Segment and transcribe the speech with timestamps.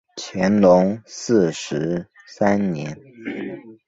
[0.17, 2.97] 乾隆四十三年。